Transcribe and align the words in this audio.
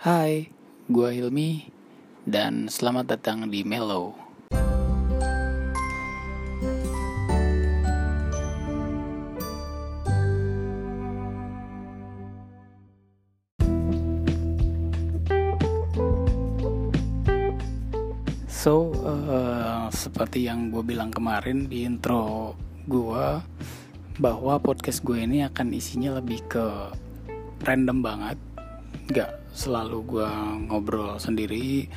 Hai, 0.00 0.48
gue 0.88 1.08
Hilmi 1.12 1.68
dan 2.24 2.72
selamat 2.72 3.20
datang 3.20 3.52
di 3.52 3.60
Mellow. 3.68 4.16
So, 18.48 18.96
uh, 19.04 19.92
seperti 19.92 20.48
yang 20.48 20.72
gue 20.72 20.80
bilang 20.80 21.12
kemarin 21.12 21.68
di 21.68 21.84
intro 21.84 22.56
gue, 22.88 23.26
bahwa 24.16 24.54
podcast 24.64 25.04
gue 25.04 25.20
ini 25.20 25.44
akan 25.44 25.76
isinya 25.76 26.16
lebih 26.16 26.40
ke 26.48 26.88
random 27.68 28.00
banget, 28.00 28.40
gak 29.12 29.39
selalu 29.50 29.98
gue 30.06 30.30
ngobrol 30.70 31.18
sendiri 31.18 31.90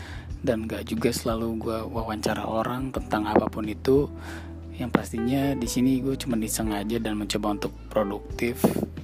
dan 0.44 0.68
gak 0.68 0.90
juga 0.90 1.14
selalu 1.14 1.48
gue 1.59 1.78
wawancara 1.88 2.44
orang 2.44 2.91
tentang 2.91 3.30
apa 3.30 3.48
pun 3.48 3.66
itu. 3.68 4.09
Yang 4.73 4.90
pastinya 4.90 5.54
di 5.54 5.70
sini 5.70 6.02
gue 6.02 6.18
cuma 6.18 6.36
iseng 6.42 6.73
aja 6.73 6.98
dan 6.98 7.16
mencoba 7.16 7.54
untuk 7.54 7.73
produktif. 7.88 8.59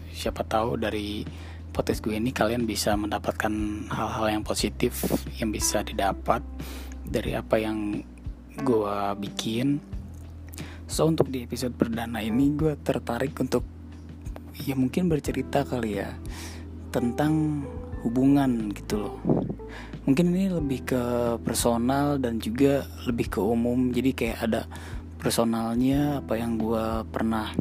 Siapa 0.10 0.42
tahu 0.44 0.82
dari 0.82 1.24
podcast 1.70 2.02
gue 2.04 2.18
ini 2.18 2.34
kalian 2.34 2.66
bisa 2.68 2.98
mendapatkan 2.98 3.54
hal-hal 3.88 4.28
yang 4.28 4.44
positif 4.44 5.06
yang 5.38 5.54
bisa 5.54 5.86
didapat 5.86 6.42
dari 7.06 7.38
apa 7.38 7.56
yang 7.56 8.04
gue 8.60 8.98
bikin 9.24 9.80
so 10.90 11.08
untuk 11.08 11.32
di 11.32 11.46
episode 11.46 11.72
perdana 11.78 12.20
ini 12.20 12.52
gue 12.58 12.76
tertarik 12.84 13.32
untuk 13.40 13.64
ya 14.60 14.76
mungkin 14.76 15.08
bercerita 15.08 15.64
kali 15.64 16.04
ya 16.04 16.12
tentang 16.92 17.64
hubungan 18.04 18.72
gitu 18.74 19.08
loh. 19.08 19.16
Mungkin 20.08 20.34
ini 20.34 20.50
lebih 20.50 20.90
ke 20.90 21.04
personal 21.46 22.18
dan 22.18 22.42
juga 22.42 22.88
lebih 23.06 23.30
ke 23.30 23.40
umum. 23.44 23.94
Jadi 23.94 24.12
kayak 24.16 24.40
ada 24.50 24.62
personalnya 25.20 26.24
apa 26.24 26.40
yang 26.40 26.58
gue 26.58 27.06
pernah 27.12 27.54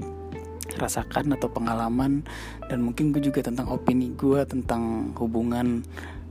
rasakan 0.78 1.36
atau 1.36 1.50
pengalaman. 1.50 2.24
Dan 2.70 2.88
mungkin 2.88 3.12
gue 3.12 3.20
juga 3.20 3.44
tentang 3.44 3.68
opini 3.68 4.14
gue 4.16 4.40
tentang 4.48 5.12
hubungan 5.18 5.84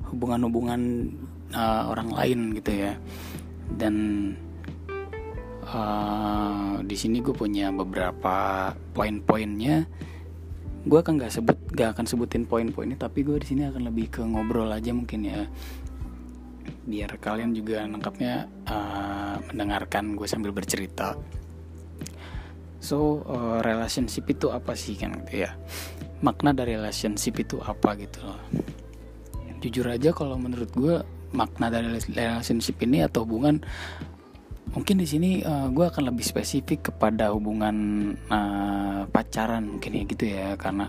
hubungan-hubungan 0.08 1.12
uh, 1.54 1.92
orang 1.92 2.10
lain 2.16 2.40
gitu 2.58 2.72
ya. 2.74 2.94
Dan 3.78 3.96
uh, 5.68 6.80
di 6.82 6.96
sini 6.96 7.20
gue 7.20 7.36
punya 7.36 7.70
beberapa 7.70 8.72
poin-poinnya 8.96 9.86
gue 10.88 11.00
akan 11.04 11.20
nggak 11.20 11.34
sebut 11.36 11.58
gak 11.76 12.00
akan 12.00 12.06
sebutin 12.08 12.48
poin-poinnya 12.48 12.96
tapi 12.96 13.28
gue 13.28 13.36
di 13.44 13.48
sini 13.52 13.68
akan 13.68 13.92
lebih 13.92 14.08
ke 14.08 14.22
ngobrol 14.24 14.72
aja 14.72 14.96
mungkin 14.96 15.28
ya. 15.28 15.44
Biar 16.88 17.20
kalian 17.20 17.52
juga 17.52 17.84
nangkapnya 17.84 18.48
uh, 18.68 19.36
mendengarkan 19.52 20.16
gue 20.16 20.28
sambil 20.28 20.56
bercerita. 20.56 21.20
So 22.80 23.28
uh, 23.28 23.60
relationship 23.60 24.32
itu 24.32 24.48
apa 24.48 24.72
sih 24.74 24.96
kan? 24.96 25.12
Gitu 25.28 25.44
ya 25.44 25.52
makna 26.22 26.54
dari 26.54 26.74
relationship 26.74 27.38
itu 27.38 27.62
apa 27.62 27.94
gitu 27.98 28.26
loh. 28.26 28.42
Jujur 29.62 29.86
aja 29.90 30.14
kalau 30.14 30.38
menurut 30.38 30.70
gue 30.74 31.02
makna 31.34 31.70
dari 31.70 31.98
relationship 32.14 32.78
ini 32.82 33.04
atau 33.06 33.26
hubungan 33.26 33.62
mungkin 34.78 35.02
di 35.02 35.10
sini 35.10 35.42
uh, 35.42 35.74
gue 35.74 35.90
akan 35.90 36.14
lebih 36.14 36.22
spesifik 36.22 36.94
kepada 36.94 37.34
hubungan 37.34 38.14
uh, 38.30 39.10
pacaran 39.10 39.66
mungkin 39.66 39.98
ya 39.98 40.04
gitu 40.06 40.26
ya. 40.30 40.54
Karena 40.54 40.86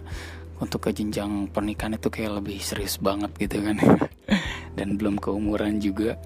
untuk 0.60 0.84
ke 0.84 0.92
jenjang 0.92 1.48
pernikahan 1.48 1.96
itu 1.96 2.12
kayak 2.12 2.44
lebih 2.44 2.60
serius 2.60 3.00
banget 3.00 3.32
gitu 3.40 3.64
kan. 3.64 3.80
Dan 4.76 5.00
belum 5.00 5.16
keumuran 5.16 5.80
juga. 5.80 6.20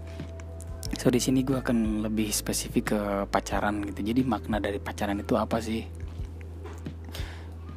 So 0.99 1.09
di 1.15 1.23
sini 1.23 1.47
gue 1.47 1.63
akan 1.63 2.03
lebih 2.03 2.35
spesifik 2.35 2.99
ke 2.99 3.01
pacaran 3.31 3.87
gitu. 3.87 4.11
Jadi 4.11 4.27
makna 4.27 4.59
dari 4.59 4.83
pacaran 4.83 5.23
itu 5.23 5.39
apa 5.39 5.63
sih? 5.63 5.87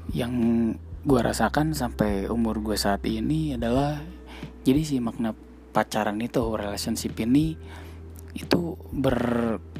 Yang 0.09 0.33
gue 1.05 1.19
rasakan 1.21 1.77
sampai 1.77 2.25
umur 2.25 2.57
gue 2.65 2.73
saat 2.73 3.05
ini 3.05 3.53
adalah 3.53 4.01
jadi 4.65 4.81
sih 4.81 4.97
makna 4.97 5.37
pacaran 5.69 6.17
itu 6.17 6.41
relationship 6.57 7.13
ini 7.21 7.53
itu 8.35 8.75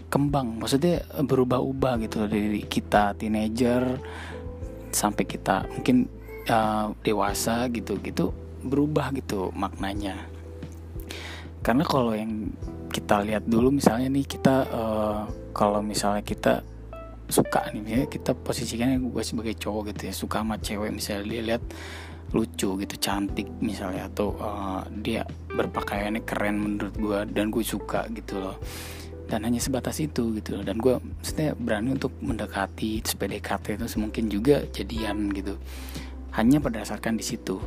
berkembang. 0.05 0.61
Maksudnya 0.61 1.01
berubah-ubah 1.19 1.99
gitu 2.05 2.29
dari 2.29 2.61
kita 2.63 3.17
teenager 3.17 3.97
sampai 4.93 5.27
kita 5.27 5.67
mungkin 5.67 6.07
uh, 6.47 6.93
dewasa 7.03 7.67
gitu 7.73 7.97
gitu 7.99 8.31
berubah 8.63 9.11
gitu 9.17 9.49
maknanya. 9.57 10.15
Karena 11.65 11.83
kalau 11.83 12.13
yang 12.13 12.53
kita 12.93 13.25
lihat 13.25 13.43
dulu 13.49 13.75
misalnya 13.75 14.07
nih 14.07 14.23
kita 14.23 14.55
uh, 14.71 15.21
kalau 15.51 15.83
misalnya 15.83 16.23
kita 16.23 16.63
suka 17.25 17.73
nih 17.73 17.83
ya 17.83 18.01
kita 18.05 18.37
posisikan 18.37 19.01
gue 19.01 19.23
sebagai 19.25 19.57
cowok 19.57 19.91
gitu 19.91 20.01
ya 20.07 20.13
suka 20.13 20.45
sama 20.45 20.61
cewek 20.61 20.93
misalnya 20.93 21.25
dia 21.25 21.41
lihat 21.41 21.63
lucu 22.37 22.69
gitu 22.77 22.95
cantik 23.01 23.49
misalnya 23.59 24.05
atau 24.07 24.37
uh, 24.37 24.85
dia 25.01 25.25
berpakaiannya 25.51 26.21
keren 26.21 26.55
menurut 26.61 26.93
gue 26.93 27.19
dan 27.33 27.49
gue 27.49 27.65
suka 27.65 28.05
gitu 28.13 28.39
loh 28.39 28.61
dan 29.25 29.41
hanya 29.41 29.57
sebatas 29.57 29.97
itu 29.97 30.37
gitu 30.37 30.61
dan 30.61 30.77
gue 30.77 31.01
maksudnya 31.01 31.57
berani 31.57 31.97
untuk 31.97 32.13
mendekati 32.21 33.01
PDKT 33.01 33.81
itu 33.81 33.87
semungkin 33.89 34.29
juga 34.29 34.61
jadian 34.69 35.33
gitu. 35.33 35.57
Hanya 36.37 36.61
berdasarkan 36.61 37.17
di 37.17 37.25
situ. 37.25 37.57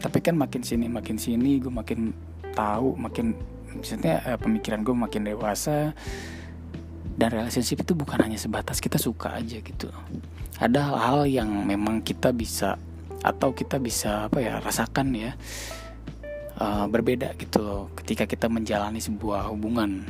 Tapi 0.00 0.18
kan 0.22 0.38
makin 0.38 0.62
sini 0.62 0.86
makin 0.86 1.18
sini 1.18 1.58
gue 1.58 1.72
makin 1.72 2.14
tahu 2.54 2.94
makin 2.94 3.34
maksudnya 3.74 4.22
uh, 4.26 4.38
pemikiran 4.38 4.86
gue 4.86 4.94
makin 4.94 5.26
dewasa. 5.26 5.92
Dan 7.20 7.36
relationship 7.36 7.84
itu 7.84 7.92
bukan 7.92 8.16
hanya 8.22 8.38
sebatas 8.40 8.80
kita 8.80 8.96
suka 8.96 9.36
aja 9.36 9.60
gitu. 9.60 9.92
Ada 10.56 10.88
hal-hal 10.88 11.28
yang 11.28 11.50
memang 11.68 12.00
kita 12.00 12.32
bisa 12.32 12.80
atau 13.20 13.52
kita 13.52 13.76
bisa 13.76 14.32
apa 14.32 14.40
ya 14.40 14.56
rasakan 14.64 15.12
ya 15.12 15.36
uh, 16.56 16.88
berbeda 16.88 17.36
gitu 17.36 17.60
loh 17.60 17.82
ketika 18.00 18.24
kita 18.24 18.48
menjalani 18.48 18.96
sebuah 18.96 19.52
hubungan 19.52 20.08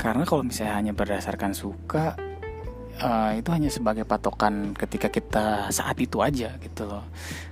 karena 0.00 0.24
kalau 0.24 0.40
misalnya 0.40 0.80
hanya 0.80 0.92
berdasarkan 0.96 1.52
suka 1.52 2.16
uh, 3.04 3.36
itu 3.36 3.52
hanya 3.52 3.68
sebagai 3.68 4.08
patokan 4.08 4.72
ketika 4.72 5.12
kita 5.12 5.68
saat 5.68 6.00
itu 6.00 6.24
aja 6.24 6.56
gitu 6.56 6.88
loh. 6.88 7.04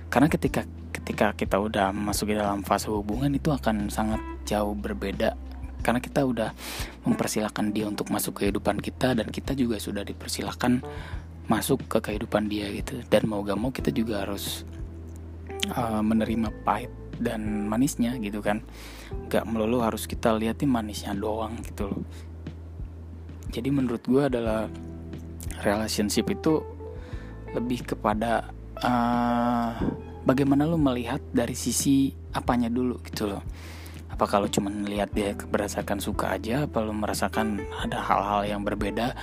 Karena 0.09 0.25
ketika 0.25 0.65
ketika 0.89 1.37
kita 1.37 1.61
udah 1.61 1.93
masuk 1.93 2.33
di 2.33 2.41
dalam 2.41 2.65
fase 2.65 2.89
hubungan 2.89 3.29
itu 3.29 3.53
akan 3.53 3.93
sangat 3.93 4.17
jauh 4.49 4.73
berbeda. 4.73 5.37
Karena 5.85 6.01
kita 6.01 6.25
udah 6.25 6.49
mempersilahkan 7.05 7.69
dia 7.69 7.85
untuk 7.85 8.09
masuk 8.09 8.41
ke 8.41 8.49
kehidupan 8.49 8.81
kita 8.81 9.13
dan 9.13 9.29
kita 9.29 9.53
juga 9.53 9.77
sudah 9.77 10.01
dipersilahkan 10.01 10.81
masuk 11.45 11.85
ke 11.85 12.01
kehidupan 12.01 12.49
dia 12.49 12.65
gitu. 12.73 12.97
Dan 13.13 13.29
mau 13.29 13.45
gak 13.45 13.61
mau 13.61 13.69
kita 13.69 13.93
juga 13.93 14.25
harus 14.25 14.65
uh, 15.77 16.01
menerima 16.01 16.49
pahit 16.65 16.89
dan 17.21 17.69
manisnya 17.69 18.17
gitu 18.17 18.41
kan. 18.41 18.65
Gak 19.29 19.45
melulu 19.45 19.85
harus 19.85 20.09
kita 20.09 20.33
liatin 20.33 20.67
manisnya 20.67 21.13
doang 21.13 21.61
gitu 21.61 21.93
loh 21.93 22.01
jadi 23.49 23.69
menurut 23.73 24.01
gue 24.05 24.23
adalah 24.29 24.69
relationship 25.65 26.29
itu 26.29 26.61
lebih 27.53 27.81
kepada 27.81 28.53
uh, 28.85 29.73
bagaimana 30.23 30.69
lo 30.69 30.77
melihat 30.77 31.19
dari 31.33 31.57
sisi 31.57 32.13
apanya 32.33 32.69
dulu 32.69 33.01
gitu 33.01 33.25
loh. 33.25 33.41
Apa 34.09 34.27
kalau 34.27 34.51
cuma 34.51 34.69
lihat 34.69 35.15
dia 35.15 35.33
berdasarkan 35.33 35.97
suka 36.03 36.35
aja 36.35 36.67
apa 36.67 36.83
lo 36.83 36.91
merasakan 36.91 37.63
ada 37.71 38.03
hal-hal 38.03 38.41
yang 38.45 38.61
berbeda 38.61 39.15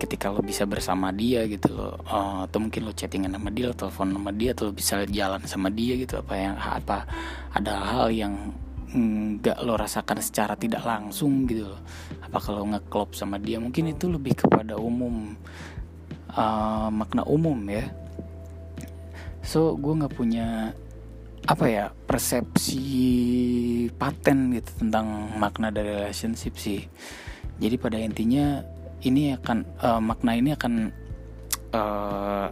ketika 0.00 0.32
lo 0.32 0.40
bisa 0.40 0.64
bersama 0.64 1.12
dia 1.12 1.44
gitu 1.46 1.72
lo 1.72 1.96
uh, 2.08 2.44
atau 2.44 2.58
mungkin 2.60 2.88
lo 2.88 2.92
chattingan 2.92 3.36
sama 3.36 3.48
dia 3.52 3.72
telepon 3.72 4.08
sama 4.16 4.32
dia 4.32 4.50
atau 4.52 4.64
lo 4.68 4.72
bisa 4.76 4.94
jalan 5.08 5.40
sama 5.48 5.68
dia 5.72 5.96
gitu. 5.96 6.20
Apa 6.20 6.34
yang 6.36 6.56
apa 6.60 6.98
ada 7.56 7.72
hal 7.80 8.12
yang 8.12 8.34
nggak 8.90 9.62
lo 9.62 9.78
rasakan 9.78 10.18
secara 10.18 10.58
tidak 10.58 10.82
langsung 10.82 11.46
gitu 11.46 11.70
loh. 11.70 11.80
Apa 12.26 12.38
kalau 12.42 12.66
ngeklop 12.66 13.14
sama 13.14 13.38
dia? 13.38 13.62
Mungkin 13.62 13.94
itu 13.94 14.10
lebih 14.10 14.34
kepada 14.42 14.74
umum 14.74 15.38
uh, 16.34 16.90
makna 16.90 17.22
umum 17.26 17.58
ya. 17.70 17.86
So 19.46 19.78
gue 19.78 19.94
nggak 19.94 20.14
punya 20.14 20.74
apa 21.48 21.64
ya 21.66 21.86
persepsi 22.06 22.82
paten 23.96 24.54
gitu 24.54 24.86
tentang 24.86 25.34
makna 25.38 25.70
dari 25.70 25.94
relationship 25.94 26.58
sih. 26.58 26.84
Jadi 27.60 27.76
pada 27.78 27.96
intinya 27.96 28.60
ini 29.06 29.32
akan 29.36 29.58
uh, 29.80 30.00
makna 30.02 30.36
ini 30.36 30.50
akan 30.52 30.74
uh, 31.72 32.48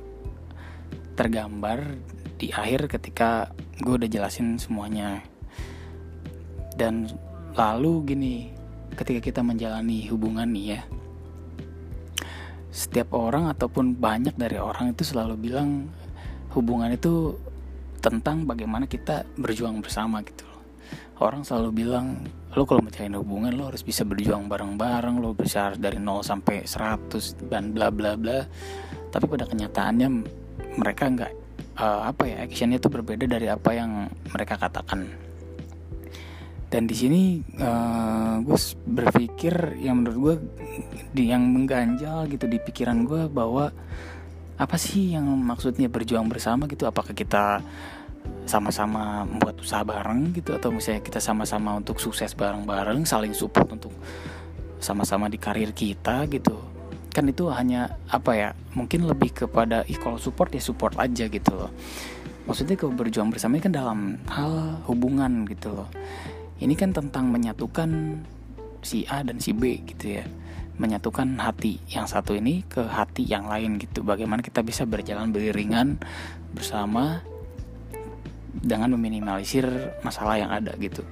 tergambar 1.18 1.98
di 2.38 2.54
akhir 2.54 2.86
ketika 2.86 3.50
gue 3.82 3.98
udah 3.98 4.06
jelasin 4.06 4.54
semuanya 4.56 5.26
dan 6.78 7.10
lalu 7.58 8.14
gini 8.14 8.34
ketika 8.94 9.18
kita 9.18 9.40
menjalani 9.42 10.06
hubungan 10.06 10.46
nih 10.46 10.78
ya 10.78 10.80
setiap 12.70 13.10
orang 13.10 13.50
ataupun 13.50 13.98
banyak 13.98 14.38
dari 14.38 14.62
orang 14.62 14.94
itu 14.94 15.02
selalu 15.02 15.34
bilang 15.50 15.90
hubungan 16.54 16.94
itu 16.94 17.34
tentang 17.98 18.46
bagaimana 18.46 18.86
kita 18.86 19.26
berjuang 19.34 19.82
bersama 19.82 20.22
gitu 20.22 20.46
orang 21.18 21.42
selalu 21.42 21.82
bilang 21.82 22.22
lo 22.54 22.62
kalau 22.62 22.82
menjalin 22.82 23.18
hubungan 23.18 23.52
lo 23.58 23.74
harus 23.74 23.82
bisa 23.82 24.06
berjuang 24.06 24.46
bareng-bareng 24.46 25.18
lo 25.18 25.34
bisa 25.34 25.74
dari 25.74 25.98
0 25.98 26.22
sampai 26.22 26.62
100 26.64 27.50
dan 27.50 27.74
bla 27.74 27.90
bla 27.90 28.14
bla. 28.14 28.46
Tapi 29.10 29.24
pada 29.26 29.44
kenyataannya 29.50 30.08
mereka 30.78 31.04
nggak 31.10 31.32
uh, 31.78 32.08
apa 32.08 32.22
ya 32.24 32.36
actionnya 32.46 32.78
itu 32.78 32.88
berbeda 32.88 33.24
dari 33.26 33.50
apa 33.50 33.70
yang 33.74 34.06
mereka 34.30 34.54
katakan 34.56 35.27
dan 36.68 36.84
di 36.84 36.92
sini 36.92 37.22
uh, 37.64 38.44
gue 38.44 38.58
berpikir 38.84 39.80
yang 39.80 40.04
menurut 40.04 40.16
gue 40.20 40.34
yang 41.16 41.40
mengganjal 41.40 42.28
gitu 42.28 42.44
di 42.44 42.60
pikiran 42.60 43.08
gue 43.08 43.24
bahwa 43.32 43.72
apa 44.60 44.76
sih 44.76 45.16
yang 45.16 45.24
maksudnya 45.24 45.88
berjuang 45.88 46.28
bersama 46.28 46.68
gitu? 46.68 46.84
Apakah 46.84 47.16
kita 47.16 47.64
sama-sama 48.44 49.24
membuat 49.24 49.56
usaha 49.64 49.80
bareng 49.80 50.36
gitu? 50.36 50.52
Atau 50.52 50.68
misalnya 50.68 51.00
kita 51.00 51.24
sama-sama 51.24 51.72
untuk 51.80 51.96
sukses 52.04 52.36
bareng-bareng 52.36 53.08
saling 53.08 53.32
support 53.32 53.72
untuk 53.72 53.94
sama-sama 54.76 55.32
di 55.32 55.40
karir 55.40 55.72
kita 55.72 56.28
gitu? 56.28 56.52
Kan 57.08 57.32
itu 57.32 57.48
hanya 57.48 57.96
apa 58.12 58.36
ya 58.36 58.48
mungkin 58.76 59.08
lebih 59.08 59.32
kepada 59.32 59.88
ih 59.88 59.96
kalau 59.96 60.20
support 60.20 60.52
ya 60.52 60.60
support 60.60 61.00
aja 61.00 61.32
gitu 61.32 61.48
loh. 61.56 61.72
Maksudnya 62.44 62.76
kalau 62.76 62.92
berjuang 62.92 63.32
bersama 63.32 63.56
ini 63.56 63.64
kan 63.64 63.72
dalam 63.72 64.20
hal 64.28 64.84
hubungan 64.84 65.48
gitu 65.48 65.72
loh 65.72 65.88
ini 66.58 66.74
kan 66.74 66.90
tentang 66.90 67.30
menyatukan 67.30 68.22
si 68.82 69.06
A 69.06 69.22
dan 69.22 69.38
si 69.38 69.54
B 69.54 69.82
gitu 69.86 70.18
ya. 70.18 70.24
Menyatukan 70.78 71.42
hati 71.42 71.82
yang 71.90 72.06
satu 72.06 72.38
ini 72.38 72.62
ke 72.66 72.86
hati 72.86 73.26
yang 73.26 73.50
lain 73.50 73.82
gitu. 73.82 74.06
Bagaimana 74.06 74.42
kita 74.42 74.62
bisa 74.62 74.86
berjalan 74.86 75.34
beriringan 75.34 75.98
bersama 76.54 77.22
dengan 78.54 78.94
meminimalisir 78.94 79.66
masalah 80.02 80.38
yang 80.38 80.50
ada 80.50 80.74
gitu. 80.78 81.02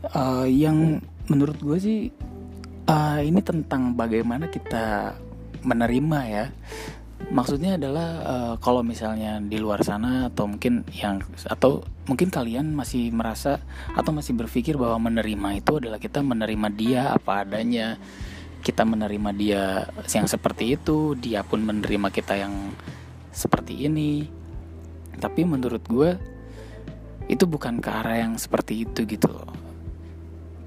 Uh, 0.00 0.48
yang 0.48 1.00
menurut 1.28 1.60
gue 1.60 1.76
sih 1.76 2.00
uh, 2.88 3.20
ini 3.20 3.40
tentang 3.44 3.92
bagaimana 3.92 4.48
kita 4.48 5.14
menerima 5.60 6.20
ya 6.24 6.46
maksudnya 7.28 7.76
adalah 7.76 8.08
uh, 8.24 8.54
kalau 8.58 8.80
misalnya 8.80 9.36
di 9.44 9.60
luar 9.60 9.84
sana 9.84 10.32
atau 10.32 10.48
mungkin 10.48 10.88
yang 10.96 11.20
atau 11.44 11.84
mungkin 12.08 12.32
kalian 12.32 12.72
masih 12.72 13.12
merasa 13.12 13.60
atau 13.92 14.10
masih 14.16 14.32
berpikir 14.32 14.80
bahwa 14.80 15.12
menerima 15.12 15.60
itu 15.60 15.72
adalah 15.76 16.00
kita 16.00 16.24
menerima 16.24 16.68
dia 16.72 17.12
apa 17.12 17.44
adanya. 17.44 18.00
Kita 18.60 18.84
menerima 18.84 19.30
dia 19.36 19.88
yang 20.12 20.28
seperti 20.28 20.76
itu 20.76 21.16
dia 21.16 21.40
pun 21.40 21.64
menerima 21.64 22.12
kita 22.12 22.36
yang 22.40 22.72
seperti 23.32 23.88
ini. 23.88 24.28
Tapi 25.16 25.44
menurut 25.44 25.84
gue 25.88 26.16
itu 27.30 27.44
bukan 27.46 27.78
ke 27.78 27.88
arah 27.88 28.26
yang 28.26 28.34
seperti 28.36 28.84
itu 28.84 29.06
gitu 29.06 29.30
loh. 29.30 29.48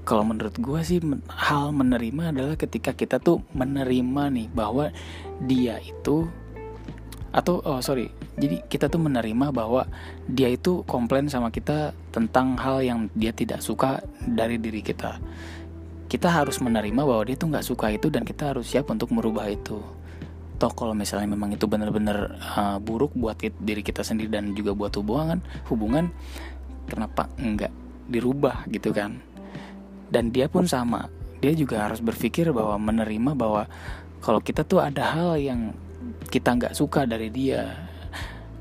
Kalau 0.04 0.24
menurut 0.26 0.58
gue 0.60 0.80
sih 0.84 1.00
hal 1.32 1.72
menerima 1.72 2.34
adalah 2.34 2.56
ketika 2.60 2.92
kita 2.92 3.16
tuh 3.20 3.40
menerima 3.56 4.32
nih 4.32 4.48
bahwa 4.52 4.92
dia 5.40 5.80
itu 5.80 6.28
atau 7.34 7.58
oh 7.66 7.82
sorry. 7.82 8.14
Jadi 8.38 8.62
kita 8.70 8.86
tuh 8.86 9.02
menerima 9.02 9.50
bahwa 9.50 9.90
dia 10.30 10.46
itu 10.46 10.86
komplain 10.86 11.26
sama 11.26 11.50
kita 11.50 11.90
tentang 12.14 12.54
hal 12.54 12.78
yang 12.86 13.10
dia 13.18 13.34
tidak 13.34 13.58
suka 13.58 13.98
dari 14.22 14.54
diri 14.62 14.78
kita. 14.86 15.18
Kita 16.06 16.30
harus 16.30 16.62
menerima 16.62 17.02
bahwa 17.02 17.26
dia 17.26 17.34
tuh 17.34 17.50
nggak 17.50 17.66
suka 17.66 17.90
itu 17.90 18.06
dan 18.06 18.22
kita 18.22 18.54
harus 18.54 18.70
siap 18.70 18.86
untuk 18.94 19.10
merubah 19.10 19.50
itu. 19.50 19.82
Toh 20.62 20.72
kalau 20.78 20.94
misalnya 20.94 21.34
memang 21.34 21.50
itu 21.50 21.66
benar-benar 21.66 22.38
uh, 22.54 22.78
buruk 22.78 23.10
buat 23.18 23.34
diri 23.42 23.82
kita 23.82 24.06
sendiri 24.06 24.30
dan 24.30 24.54
juga 24.54 24.70
buat 24.70 24.94
hubungan 24.94 25.42
hubungan 25.66 26.14
kenapa 26.86 27.26
enggak 27.42 27.74
dirubah 28.06 28.62
gitu 28.70 28.94
kan? 28.94 29.18
Dan 30.06 30.30
dia 30.30 30.46
pun 30.46 30.70
sama. 30.70 31.10
Dia 31.42 31.50
juga 31.58 31.90
harus 31.90 31.98
berpikir 31.98 32.54
bahwa 32.54 32.78
menerima 32.78 33.34
bahwa 33.34 33.66
kalau 34.22 34.38
kita 34.38 34.62
tuh 34.62 34.78
ada 34.78 35.02
hal 35.18 35.34
yang 35.34 35.74
kita 36.28 36.56
nggak 36.56 36.74
suka 36.76 37.04
dari 37.04 37.28
dia. 37.30 37.90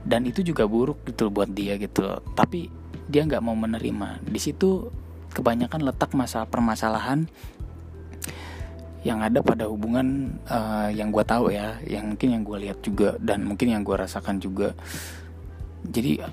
Dan 0.03 0.27
itu 0.27 0.43
juga 0.43 0.67
buruk 0.67 1.07
gitu 1.07 1.31
buat 1.31 1.47
dia 1.47 1.79
gitu 1.79 2.19
tapi 2.35 2.67
dia 3.07 3.23
nggak 3.23 3.43
mau 3.43 3.55
menerima. 3.55 4.23
Di 4.23 4.39
situ 4.39 4.91
kebanyakan 5.33 5.87
letak 5.89 6.11
masa 6.13 6.45
permasalahan 6.45 7.25
yang 9.03 9.19
ada 9.19 9.43
pada 9.43 9.67
hubungan 9.67 10.39
uh, 10.47 10.87
yang 10.87 11.11
gue 11.11 11.23
tahu 11.27 11.51
ya 11.51 11.75
yang 11.83 12.15
mungkin 12.15 12.29
yang 12.39 12.43
gue 12.47 12.57
lihat 12.67 12.79
juga 12.79 13.19
dan 13.19 13.43
mungkin 13.43 13.75
yang 13.75 13.83
gue 13.83 13.95
rasakan 13.95 14.39
juga. 14.39 14.71
Jadi 15.83 16.23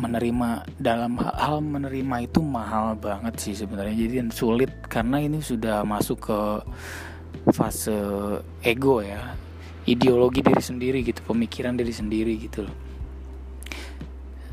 menerima 0.00 0.66
dalam 0.80 1.20
hal 1.20 1.62
menerima 1.62 2.16
itu 2.26 2.40
mahal 2.42 2.98
banget 2.98 3.38
sih 3.38 3.54
sebenarnya. 3.54 3.94
Jadi 3.94 4.26
sulit 4.34 4.70
karena 4.90 5.22
ini 5.22 5.38
sudah 5.38 5.86
masuk 5.86 6.18
ke 6.18 6.40
fase 7.54 7.94
ego 8.66 9.00
ya 9.00 9.34
ideologi 9.90 10.40
diri 10.46 10.62
sendiri 10.62 11.02
gitu 11.02 11.26
pemikiran 11.26 11.74
diri 11.74 11.90
sendiri 11.90 12.38
gitu 12.38 12.62
loh. 12.62 12.76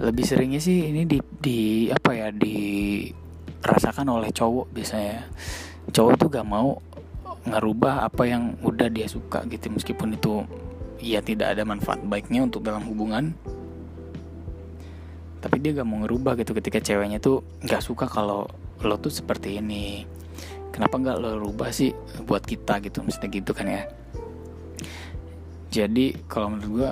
Lebih 0.02 0.26
seringnya 0.26 0.62
sih 0.62 0.90
ini 0.90 1.06
di 1.06 1.22
di 1.22 1.60
apa 1.94 2.14
ya 2.14 2.34
dirasakan 2.34 4.18
oleh 4.18 4.34
cowok 4.34 4.74
biasanya. 4.74 5.30
Cowok 5.94 6.14
tuh 6.18 6.30
gak 6.34 6.48
mau 6.48 6.82
ngerubah 7.48 8.04
apa 8.04 8.28
yang 8.28 8.60
udah 8.60 8.92
dia 8.92 9.08
suka 9.08 9.46
gitu 9.48 9.72
meskipun 9.72 10.20
itu 10.20 10.44
ya 11.00 11.24
tidak 11.24 11.56
ada 11.56 11.64
manfaat 11.64 12.02
baiknya 12.04 12.46
untuk 12.46 12.66
dalam 12.66 12.82
hubungan. 12.90 13.38
Tapi 15.38 15.56
dia 15.62 15.78
gak 15.78 15.88
mau 15.88 16.02
ngerubah 16.02 16.34
gitu 16.42 16.58
ketika 16.58 16.82
ceweknya 16.82 17.22
tuh 17.22 17.46
gak 17.62 17.86
suka 17.86 18.10
kalau 18.10 18.50
lo 18.82 18.96
tuh 18.98 19.14
seperti 19.14 19.62
ini. 19.62 20.06
Kenapa 20.70 21.02
nggak 21.02 21.18
lo 21.18 21.42
rubah 21.42 21.74
sih 21.74 21.90
buat 22.30 22.46
kita 22.46 22.78
gitu 22.86 23.02
mestinya 23.02 23.34
gitu 23.34 23.50
kan 23.50 23.66
ya 23.66 23.90
jadi 25.78 26.18
kalau 26.26 26.58
menurut 26.58 26.74
gue 26.74 26.92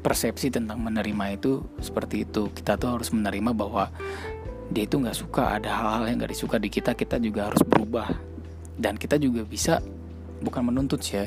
persepsi 0.00 0.48
tentang 0.48 0.80
menerima 0.80 1.36
itu 1.36 1.60
seperti 1.84 2.24
itu. 2.24 2.48
Kita 2.56 2.80
tuh 2.80 2.96
harus 2.96 3.12
menerima 3.12 3.52
bahwa 3.52 3.92
dia 4.72 4.88
itu 4.88 4.96
nggak 4.96 5.12
suka. 5.12 5.60
Ada 5.60 5.68
hal-hal 5.68 6.04
yang 6.08 6.16
nggak 6.24 6.32
disuka 6.32 6.56
di 6.56 6.72
kita 6.72 6.96
kita 6.96 7.20
juga 7.20 7.52
harus 7.52 7.60
berubah. 7.60 8.16
Dan 8.78 8.96
kita 8.96 9.20
juga 9.20 9.44
bisa 9.44 9.84
bukan 10.40 10.70
menuntut 10.70 11.02
sih 11.02 11.18
ya 11.18 11.26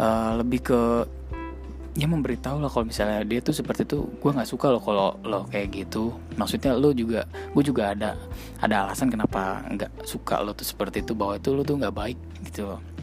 uh, 0.00 0.40
lebih 0.40 0.64
ke 0.64 0.80
ya 1.92 2.08
memberitahu 2.08 2.56
lah 2.56 2.72
kalau 2.72 2.88
misalnya 2.88 3.20
dia 3.20 3.44
tuh 3.44 3.52
seperti 3.52 3.84
itu 3.84 4.00
gue 4.16 4.30
nggak 4.32 4.48
suka 4.48 4.72
loh 4.72 4.80
kalau 4.82 5.20
lo 5.22 5.46
kayak 5.46 5.70
gitu. 5.84 6.16
Maksudnya 6.34 6.74
lo 6.74 6.90
juga 6.90 7.28
gue 7.28 7.62
juga 7.62 7.92
ada 7.94 8.18
ada 8.58 8.88
alasan 8.88 9.12
kenapa 9.12 9.62
nggak 9.70 10.08
suka 10.08 10.40
lo 10.42 10.56
tuh 10.56 10.66
seperti 10.66 11.04
itu 11.04 11.12
bahwa 11.14 11.36
itu 11.38 11.52
lo 11.52 11.62
tuh 11.62 11.78
nggak 11.78 11.94
baik 11.94 12.18
gitu 12.48 12.66
loh 12.66 12.93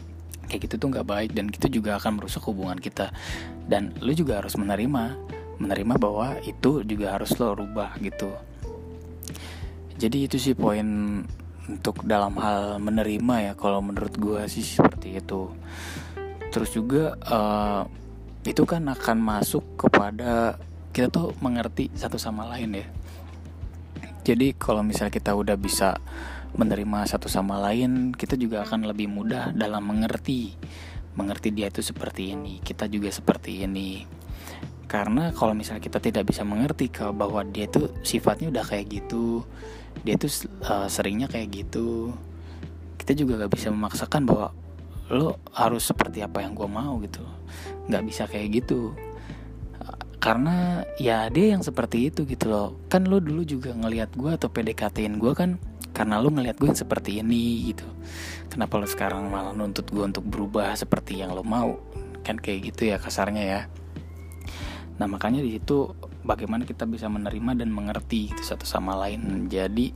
kayak 0.52 0.68
gitu 0.68 0.76
tuh 0.76 0.88
nggak 0.92 1.08
baik 1.08 1.30
dan 1.32 1.48
itu 1.48 1.80
juga 1.80 1.96
akan 1.96 2.20
merusak 2.20 2.44
hubungan 2.44 2.76
kita. 2.76 3.08
Dan 3.64 3.96
lu 4.04 4.12
juga 4.12 4.44
harus 4.44 4.52
menerima 4.60 5.16
menerima 5.56 5.94
bahwa 5.96 6.36
itu 6.44 6.84
juga 6.84 7.16
harus 7.16 7.32
lo 7.40 7.56
rubah 7.56 7.96
gitu. 8.04 8.28
Jadi 9.96 10.28
itu 10.28 10.36
sih 10.36 10.52
poin 10.52 10.84
untuk 11.70 12.02
dalam 12.02 12.34
hal 12.42 12.82
menerima 12.82 13.34
ya 13.48 13.52
kalau 13.54 13.78
menurut 13.78 14.12
gue 14.18 14.42
sih 14.50 14.66
seperti 14.66 15.16
itu. 15.22 15.48
Terus 16.52 16.70
juga 16.74 17.16
uh, 17.24 17.88
itu 18.42 18.66
kan 18.66 18.82
akan 18.90 19.16
masuk 19.22 19.64
kepada 19.78 20.58
kita 20.92 21.08
tuh 21.08 21.32
mengerti 21.40 21.88
satu 21.94 22.18
sama 22.20 22.44
lain 22.52 22.82
ya. 22.82 22.86
Jadi 24.22 24.54
kalau 24.54 24.84
misalnya 24.84 25.14
kita 25.14 25.34
udah 25.34 25.56
bisa 25.58 25.98
menerima 26.56 27.08
satu 27.08 27.28
sama 27.28 27.56
lain, 27.60 28.12
kita 28.12 28.36
juga 28.36 28.64
akan 28.64 28.88
lebih 28.88 29.08
mudah 29.08 29.52
dalam 29.56 29.88
mengerti. 29.88 30.52
Mengerti 31.16 31.52
dia 31.52 31.68
itu 31.68 31.84
seperti 31.84 32.32
ini, 32.32 32.60
kita 32.60 32.88
juga 32.88 33.12
seperti 33.12 33.64
ini. 33.64 34.04
Karena 34.88 35.32
kalau 35.32 35.56
misalnya 35.56 35.80
kita 35.80 36.00
tidak 36.00 36.28
bisa 36.28 36.44
mengerti 36.44 36.92
ke 36.92 37.08
bahwa 37.12 37.40
dia 37.48 37.64
itu 37.68 37.88
sifatnya 38.04 38.52
udah 38.52 38.64
kayak 38.64 38.92
gitu, 38.92 39.44
dia 40.04 40.20
itu 40.20 40.28
uh, 40.68 40.88
seringnya 40.88 41.28
kayak 41.32 41.48
gitu, 41.64 42.12
kita 43.00 43.16
juga 43.16 43.40
gak 43.44 43.52
bisa 43.56 43.72
memaksakan 43.72 44.28
bahwa 44.28 44.52
lo 45.12 45.40
harus 45.52 45.84
seperti 45.84 46.20
apa 46.20 46.44
yang 46.44 46.52
gue 46.52 46.68
mau 46.68 47.00
gitu, 47.00 47.24
nggak 47.88 48.04
bisa 48.04 48.24
kayak 48.24 48.64
gitu 48.64 48.96
karena 50.22 50.86
ya 51.02 51.26
dia 51.34 51.58
yang 51.58 51.66
seperti 51.66 52.06
itu 52.06 52.22
gitu 52.22 52.46
loh 52.46 52.78
kan 52.86 53.02
lo 53.10 53.18
dulu 53.18 53.42
juga 53.42 53.74
ngelihat 53.74 54.14
gue 54.14 54.30
atau 54.30 54.46
PDKT-in 54.54 55.18
gue 55.18 55.34
kan 55.34 55.58
karena 56.02 56.18
lu 56.18 56.34
ngeliat 56.34 56.58
gue 56.58 56.66
seperti 56.74 57.22
ini 57.22 57.70
gitu. 57.70 57.86
Kenapa 58.50 58.74
lu 58.74 58.90
sekarang 58.90 59.30
malah 59.30 59.54
nuntut 59.54 59.86
gue 59.86 60.02
untuk 60.02 60.26
berubah 60.26 60.74
seperti 60.74 61.22
yang 61.22 61.30
lo 61.30 61.46
mau? 61.46 61.78
Kan 62.26 62.42
kayak 62.42 62.74
gitu 62.74 62.90
ya 62.90 62.98
kasarnya 62.98 63.44
ya. 63.46 63.60
Nah 64.98 65.06
makanya 65.06 65.46
di 65.46 65.54
situ 65.54 65.94
bagaimana 66.26 66.66
kita 66.66 66.90
bisa 66.90 67.06
menerima 67.06 67.54
dan 67.54 67.70
mengerti 67.70 68.34
gitu 68.34 68.42
satu 68.42 68.66
sama 68.66 68.98
lain. 68.98 69.46
Jadi 69.46 69.94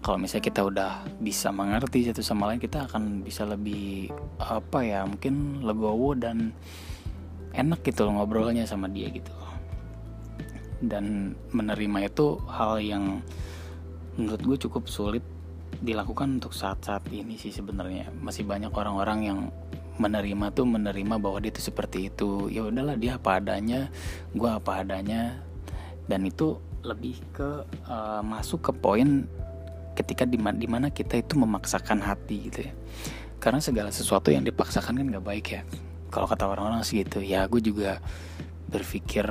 kalau 0.00 0.16
misalnya 0.16 0.48
kita 0.48 0.64
udah 0.64 1.04
bisa 1.20 1.52
mengerti 1.52 2.08
satu 2.08 2.24
sama 2.24 2.48
lain 2.48 2.64
kita 2.64 2.88
akan 2.88 3.20
bisa 3.20 3.44
lebih 3.44 4.08
apa 4.40 4.80
ya 4.80 5.04
mungkin 5.04 5.60
legowo 5.60 6.16
dan 6.16 6.56
enak 7.52 7.84
gitu 7.84 8.08
loh 8.08 8.16
ngobrolnya 8.16 8.64
sama 8.64 8.88
dia 8.88 9.12
gitu. 9.12 9.28
Dan 10.80 11.36
menerima 11.52 12.08
itu 12.08 12.40
hal 12.48 12.80
yang 12.80 13.20
menurut 14.16 14.42
gue 14.42 14.56
cukup 14.68 14.88
sulit 14.88 15.24
dilakukan 15.80 16.38
untuk 16.38 16.52
saat-saat 16.52 17.08
ini 17.10 17.40
sih 17.40 17.50
sebenarnya. 17.50 18.12
Masih 18.20 18.44
banyak 18.44 18.70
orang-orang 18.70 19.18
yang 19.24 19.38
menerima 19.96 20.52
tuh 20.56 20.64
menerima 20.64 21.14
bahwa 21.20 21.38
dia 21.40 21.52
tuh 21.52 21.64
seperti 21.64 22.12
itu. 22.12 22.48
Ya 22.52 22.66
udahlah 22.66 22.96
dia 22.96 23.16
apa 23.16 23.40
adanya 23.40 23.88
gue 24.32 24.50
apa 24.50 24.84
adanya. 24.84 25.40
Dan 26.06 26.28
itu 26.28 26.58
lebih 26.82 27.16
ke 27.32 27.62
uh, 27.88 28.20
masuk 28.20 28.70
ke 28.70 28.72
poin 28.74 29.24
ketika 29.94 30.26
di 30.26 30.36
mana, 30.40 30.56
di 30.58 30.68
mana 30.68 30.86
kita 30.90 31.20
itu 31.20 31.38
memaksakan 31.38 32.02
hati 32.02 32.50
gitu 32.50 32.68
ya. 32.68 32.72
Karena 33.42 33.58
segala 33.58 33.90
sesuatu 33.90 34.30
yang 34.30 34.46
dipaksakan 34.46 35.02
kan 35.02 35.06
nggak 35.08 35.26
baik 35.26 35.46
ya. 35.50 35.62
Kalau 36.12 36.28
kata 36.28 36.46
orang-orang 36.46 36.84
sih 36.84 37.02
gitu. 37.02 37.24
Ya 37.24 37.48
gue 37.48 37.58
juga 37.58 37.98
berpikir 38.68 39.24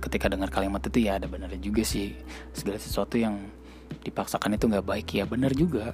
ketika 0.00 0.26
dengar 0.32 0.48
kalimat 0.48 0.80
itu 0.82 1.06
ya 1.06 1.20
ada 1.20 1.28
benernya 1.28 1.60
juga 1.60 1.84
sih. 1.84 2.16
Segala 2.56 2.80
sesuatu 2.80 3.20
yang 3.20 3.59
dipaksakan 4.04 4.56
itu 4.56 4.70
nggak 4.70 4.86
baik. 4.86 5.08
Ya 5.16 5.24
benar 5.26 5.52
juga. 5.52 5.92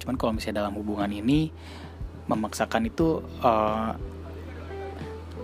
Cuman 0.00 0.16
kalau 0.16 0.32
misalnya 0.32 0.64
dalam 0.64 0.74
hubungan 0.80 1.10
ini 1.12 1.52
memaksakan 2.24 2.88
itu 2.88 3.20
uh, 3.42 3.92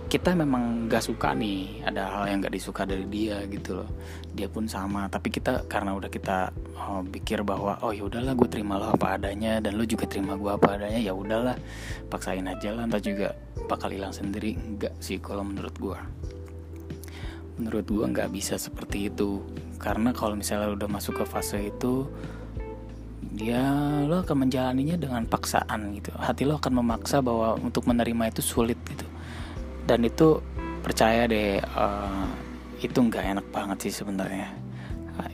kita 0.06 0.38
memang 0.38 0.86
gak 0.86 1.02
suka 1.02 1.34
nih. 1.34 1.82
Ada 1.82 2.02
hal 2.06 2.24
yang 2.30 2.38
gak 2.38 2.54
disuka 2.54 2.86
dari 2.86 3.04
dia 3.10 3.42
gitu 3.50 3.82
loh. 3.82 3.90
Dia 4.32 4.46
pun 4.46 4.70
sama. 4.70 5.10
Tapi 5.10 5.34
kita 5.34 5.66
karena 5.66 5.92
udah 5.98 6.06
kita 6.06 6.54
oh, 6.78 7.02
pikir 7.04 7.42
bahwa 7.42 7.82
oh 7.82 7.90
ya 7.90 8.06
udahlah 8.06 8.32
gue 8.38 8.48
terima 8.48 8.78
lo 8.78 8.94
apa 8.94 9.18
adanya 9.18 9.58
dan 9.58 9.74
lo 9.74 9.82
juga 9.82 10.06
terima 10.06 10.38
gue 10.38 10.48
apa 10.48 10.78
adanya 10.78 11.02
ya 11.02 11.12
udahlah 11.12 11.58
paksain 12.06 12.46
aja 12.46 12.70
lah. 12.72 12.86
Entah 12.86 13.02
juga 13.02 13.34
bakal 13.66 13.92
hilang 13.92 14.14
sendiri. 14.14 14.54
Enggak 14.54 14.94
sih 15.02 15.18
kalau 15.18 15.42
menurut 15.42 15.74
gue 15.76 15.98
menurut 17.56 17.88
gue 17.88 18.04
nggak 18.04 18.30
bisa 18.36 18.60
seperti 18.60 19.08
itu 19.08 19.40
karena 19.76 20.10
kalau 20.16 20.34
misalnya 20.34 20.72
udah 20.72 20.88
masuk 20.88 21.20
ke 21.20 21.24
fase 21.28 21.70
itu 21.70 22.08
dia 23.36 23.60
lo 24.08 24.24
akan 24.24 24.48
menjalaninya 24.48 24.96
dengan 24.96 25.28
paksaan 25.28 25.92
gitu. 26.00 26.10
Hati 26.16 26.48
lo 26.48 26.56
akan 26.56 26.80
memaksa 26.80 27.20
bahwa 27.20 27.60
untuk 27.60 27.84
menerima 27.84 28.32
itu 28.32 28.40
sulit 28.40 28.80
gitu. 28.88 29.04
Dan 29.84 30.08
itu 30.08 30.40
percaya 30.80 31.28
deh 31.28 31.60
uh, 31.60 32.24
itu 32.80 32.96
nggak 32.96 33.36
enak 33.36 33.46
banget 33.52 33.88
sih 33.88 34.02
sebenarnya. 34.02 34.48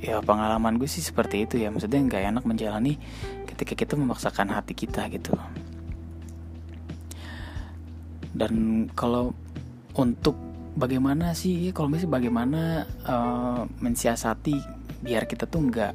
Ya 0.03 0.19
pengalaman 0.19 0.83
gue 0.83 0.91
sih 0.91 1.03
seperti 1.03 1.47
itu 1.47 1.63
ya. 1.63 1.71
Maksudnya 1.71 2.03
nggak 2.03 2.23
enak 2.35 2.45
menjalani 2.47 2.99
ketika 3.47 3.79
kita 3.79 3.95
memaksakan 3.95 4.51
hati 4.51 4.75
kita 4.75 5.07
gitu. 5.07 5.39
Dan 8.35 8.87
kalau 8.99 9.31
untuk 9.95 10.35
bagaimana 10.73 11.37
sih 11.37 11.71
kalau 11.77 11.93
misalnya 11.93 12.17
bagaimana 12.17 12.63
uh, 13.05 13.63
mensiasati 13.81 14.57
biar 15.03 15.29
kita 15.29 15.45
tuh 15.51 15.69
nggak 15.69 15.93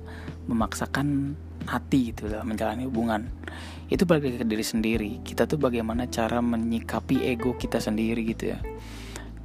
memaksakan 0.51 1.33
hati 1.67 2.13
gitu 2.13 2.31
dalam 2.31 2.47
menjalani 2.47 2.87
hubungan. 2.87 3.27
Itu 3.87 4.03
balik 4.03 4.43
ke 4.43 4.47
diri 4.47 4.65
sendiri. 4.65 5.11
Kita 5.23 5.47
tuh 5.47 5.59
bagaimana 5.59 6.07
cara 6.11 6.43
menyikapi 6.43 7.23
ego 7.23 7.55
kita 7.55 7.79
sendiri 7.79 8.21
gitu 8.27 8.55
ya. 8.55 8.59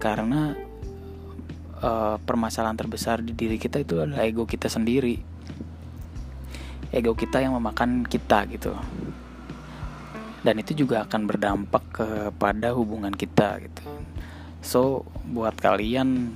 Karena 0.03 0.55
uh, 1.79 2.17
permasalahan 2.19 2.79
terbesar 2.79 3.23
di 3.23 3.35
diri 3.35 3.59
kita 3.59 3.83
itu 3.83 4.03
adalah 4.03 4.27
ego 4.27 4.47
kita 4.47 4.67
sendiri. 4.67 5.19
Ego 6.93 7.15
kita 7.15 7.39
yang 7.39 7.55
memakan 7.55 8.03
kita 8.05 8.51
gitu. 8.51 8.75
Dan 10.43 10.59
itu 10.59 10.75
juga 10.75 11.07
akan 11.07 11.23
berdampak 11.23 11.83
kepada 11.95 12.75
hubungan 12.75 13.15
kita 13.15 13.63
gitu 13.63 13.92
so 14.63 15.05
buat 15.29 15.59
kalian 15.59 16.31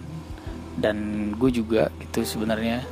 dan 0.77 1.31
gue 1.39 1.51
juga 1.55 1.89
itu 2.05 2.27
sebenarnya 2.27 2.85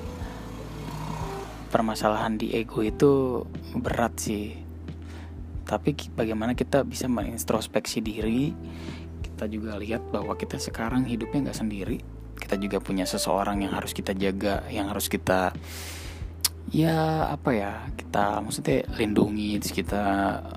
permasalahan 1.69 2.39
di 2.39 2.55
ego 2.55 2.81
itu 2.81 3.43
berat 3.75 4.15
sih. 4.17 4.55
Tapi 5.67 5.97
bagaimana 6.15 6.55
kita 6.55 6.87
bisa 6.87 7.11
mengintrospeksi 7.11 7.99
diri? 7.99 8.55
Kita 9.21 9.51
juga 9.51 9.75
lihat 9.77 10.07
bahwa 10.15 10.39
kita 10.39 10.63
sekarang 10.63 11.05
hidupnya 11.11 11.51
nggak 11.51 11.59
sendiri. 11.59 11.99
Kita 12.39 12.55
juga 12.55 12.79
punya 12.79 13.03
seseorang 13.03 13.67
yang 13.67 13.75
harus 13.75 13.91
kita 13.91 14.15
jaga 14.15 14.63
yang 14.71 14.87
harus 14.87 15.11
kita 15.11 15.51
ya 16.73 17.29
apa 17.31 17.51
ya 17.55 17.73
kita 17.95 18.41
maksudnya 18.41 18.83
lindungi 18.99 19.61
kita 19.63 20.05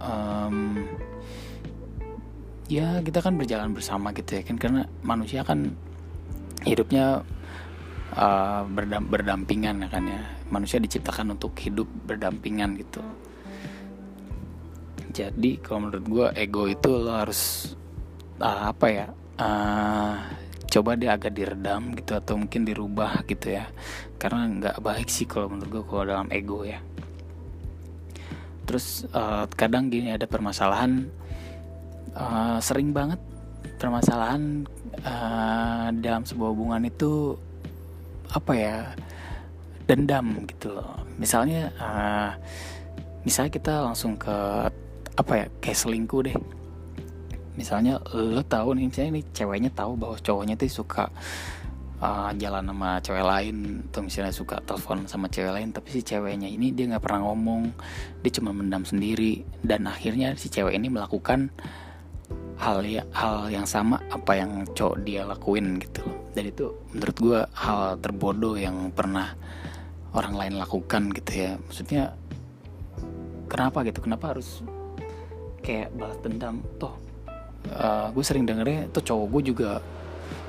um, 0.02 0.82
ya 2.68 3.00
kita 3.00 3.24
kan 3.24 3.40
berjalan 3.40 3.72
bersama 3.72 4.12
gitu 4.12 4.40
ya 4.40 4.44
kan 4.44 4.60
karena 4.60 4.82
manusia 5.00 5.44
kan 5.48 5.72
hidupnya 6.68 7.24
uh, 8.16 8.62
berdam 8.68 9.08
berdampingan 9.08 9.88
ya 9.88 9.90
kan 9.90 10.04
ya. 10.04 10.22
Manusia 10.48 10.80
diciptakan 10.80 11.36
untuk 11.36 11.56
hidup 11.60 11.88
berdampingan 12.08 12.80
gitu. 12.80 13.04
Jadi 15.12 15.60
kalau 15.64 15.88
menurut 15.88 16.06
gue 16.06 16.28
ego 16.38 16.64
itu 16.70 16.92
lo 16.92 17.16
harus 17.16 17.74
uh, 18.40 18.70
apa 18.70 18.88
ya 18.92 19.08
uh, 19.42 20.16
coba 20.68 21.00
dia 21.00 21.16
agak 21.16 21.34
diredam 21.34 21.96
gitu 21.96 22.14
atau 22.16 22.36
mungkin 22.36 22.68
dirubah 22.68 23.24
gitu 23.28 23.56
ya. 23.56 23.68
Karena 24.20 24.48
nggak 24.48 24.78
baik 24.84 25.08
sih 25.08 25.28
kalau 25.28 25.52
menurut 25.52 25.72
gue 25.72 25.84
kalau 25.88 26.04
dalam 26.04 26.28
ego 26.32 26.64
ya. 26.68 26.80
Terus 28.68 29.08
uh, 29.16 29.48
kadang 29.56 29.88
gini 29.88 30.12
ada 30.12 30.28
permasalahan 30.28 31.08
uh, 32.18 32.58
sering 32.58 32.92
banget 32.92 33.22
permasalahan 33.78 34.66
uh, 35.06 35.94
dalam 36.02 36.26
sebuah 36.26 36.50
hubungan 36.52 36.84
itu 36.90 37.38
apa 38.34 38.54
ya 38.58 38.78
dendam 39.86 40.44
gitu 40.50 40.74
loh. 40.74 41.00
Misalnya 41.16 41.72
uh, 41.80 42.32
misalnya 43.24 43.52
kita 43.54 43.74
langsung 43.86 44.18
ke 44.20 44.68
apa 45.18 45.34
ya 45.34 45.46
kayak 45.62 45.78
selingkuh 45.78 46.22
deh. 46.26 46.38
Misalnya 47.58 47.98
lo 48.14 48.42
tahu 48.46 48.78
nih 48.78 48.86
misalnya 48.90 49.12
nih 49.18 49.26
ceweknya 49.34 49.72
tahu 49.74 49.98
bahwa 49.98 50.18
cowoknya 50.22 50.54
tuh 50.60 50.70
suka 50.70 51.10
uh, 52.02 52.30
jalan 52.38 52.70
sama 52.70 53.02
cewek 53.02 53.26
lain 53.26 53.58
atau 53.90 54.02
misalnya 54.06 54.34
suka 54.34 54.62
telepon 54.62 55.10
sama 55.10 55.26
cewek 55.30 55.54
lain 55.54 55.70
tapi 55.74 55.90
si 55.90 56.02
ceweknya 56.06 56.46
ini 56.46 56.70
dia 56.74 56.86
nggak 56.90 57.02
pernah 57.02 57.26
ngomong 57.26 57.74
dia 58.22 58.32
cuma 58.38 58.54
mendam 58.54 58.86
sendiri 58.86 59.42
dan 59.66 59.90
akhirnya 59.90 60.38
si 60.38 60.54
cewek 60.54 60.78
ini 60.78 60.90
melakukan 60.92 61.50
hal 62.58 62.82
ya 62.82 63.06
hal 63.14 63.54
yang 63.54 63.70
sama 63.70 64.02
apa 64.10 64.34
yang 64.34 64.66
cowok 64.74 64.98
dia 65.06 65.22
lakuin 65.26 65.78
gitu 65.78 66.02
dan 66.34 66.44
itu 66.50 66.74
menurut 66.94 67.18
gue 67.18 67.40
hal 67.54 67.98
terbodoh 68.02 68.58
yang 68.58 68.90
pernah 68.94 69.34
orang 70.18 70.34
lain 70.34 70.54
lakukan 70.58 71.14
gitu 71.14 71.32
ya. 71.34 71.52
Maksudnya 71.70 72.04
kenapa 73.46 73.86
gitu? 73.86 74.00
Kenapa 74.02 74.34
harus 74.36 74.66
kayak 75.62 75.94
balas 75.94 76.18
dendam? 76.26 76.66
Toh 76.82 76.94
uh, 77.74 78.08
gue 78.14 78.24
sering 78.26 78.50
dengernya 78.50 78.90
tuh 78.94 79.04
cowok 79.04 79.26
gue 79.38 79.42
juga 79.54 79.70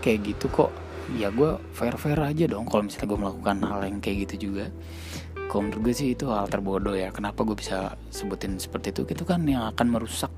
kayak 0.00 0.18
gitu 0.34 0.46
kok. 0.48 0.72
Ya 1.16 1.32
gue 1.32 1.56
fair 1.72 1.96
fair 1.96 2.20
aja 2.20 2.44
dong 2.44 2.68
kalau 2.68 2.84
misalnya 2.84 3.08
gue 3.08 3.20
melakukan 3.20 3.56
hal 3.64 3.80
yang 3.84 3.98
kayak 4.00 4.28
gitu 4.28 4.52
juga. 4.52 4.68
Kalau 5.48 5.64
menurut 5.64 5.80
gue 5.88 5.94
sih 5.96 6.12
itu 6.12 6.28
hal 6.28 6.52
terbodoh 6.52 6.92
ya. 6.92 7.08
Kenapa 7.08 7.40
gue 7.48 7.56
bisa 7.56 7.96
sebutin 8.12 8.60
seperti 8.60 8.92
itu? 8.92 9.08
Itu 9.08 9.24
kan 9.24 9.48
yang 9.48 9.64
akan 9.72 9.96
merusak 9.96 10.28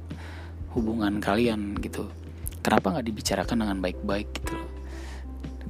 hubungan 0.76 1.18
kalian 1.18 1.76
gitu. 1.78 2.10
Kenapa 2.60 2.92
nggak 2.92 3.06
dibicarakan 3.08 3.56
dengan 3.64 3.78
baik-baik 3.80 4.28
gitu? 4.36 4.52
Loh 4.54 4.80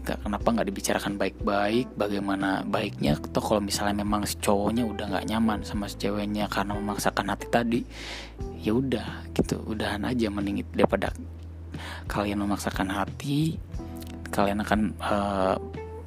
kenapa 0.05 0.49
nggak 0.51 0.69
dibicarakan 0.73 1.15
baik-baik? 1.21 1.93
Bagaimana 1.95 2.65
baiknya? 2.65 3.21
Atau 3.21 3.43
kalau 3.45 3.61
misalnya 3.61 4.01
memang 4.01 4.25
si 4.25 4.41
cowoknya 4.41 4.89
udah 4.89 5.07
nggak 5.13 5.27
nyaman 5.29 5.61
sama 5.63 5.87
si 5.87 6.01
ceweknya 6.01 6.49
karena 6.49 6.75
memaksakan 6.75 7.31
hati 7.31 7.47
tadi 7.53 7.81
ya 8.61 8.77
udah 8.77 9.29
gitu 9.37 9.61
udahan 9.65 10.05
aja 10.05 10.29
mending 10.29 10.65
daripada 10.77 11.13
kalian 12.09 12.45
memaksakan 12.45 12.93
hati 12.93 13.57
kalian 14.29 14.61
akan 14.61 14.81
uh, 15.01 15.57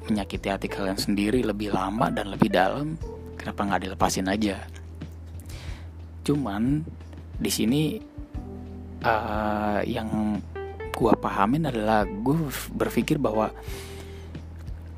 menyakiti 0.06 0.48
hati 0.50 0.66
kalian 0.70 0.98
sendiri 0.98 1.40
lebih 1.46 1.72
lama 1.72 2.10
dan 2.10 2.34
lebih 2.34 2.50
dalam. 2.50 2.98
Kenapa 3.38 3.60
nggak 3.68 3.82
dilepasin 3.88 4.28
aja? 4.30 4.56
Cuman 6.24 6.80
di 7.36 7.50
sini 7.52 8.00
uh, 9.04 9.80
yang 9.84 10.40
gue 10.94 11.12
pahamin 11.20 11.68
adalah 11.68 12.08
gue 12.08 12.36
berpikir 12.72 13.20
bahwa 13.20 13.52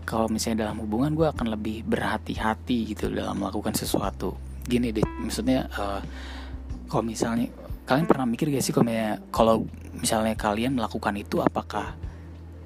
kalau 0.07 0.31
misalnya 0.31 0.69
dalam 0.69 0.79
hubungan 0.79 1.13
gue 1.19 1.27
akan 1.27 1.51
lebih 1.51 1.83
berhati-hati 1.83 2.95
gitu 2.95 3.11
dalam 3.11 3.43
melakukan 3.43 3.75
sesuatu. 3.75 4.39
Gini 4.63 4.95
deh 4.95 5.03
maksudnya 5.03 5.67
uh, 5.75 6.01
kalau 6.87 7.03
misalnya 7.03 7.51
kalian 7.87 8.07
pernah 8.07 8.27
mikir 8.27 8.51
gak 8.51 8.63
sih 8.63 8.75
kalau 8.75 8.87
misalnya, 8.87 9.19
kalau 9.31 9.57
misalnya 9.95 10.35
kalian 10.39 10.73
melakukan 10.79 11.15
itu 11.19 11.43
apakah 11.43 11.95